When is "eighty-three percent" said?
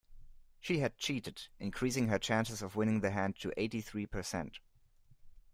3.55-4.57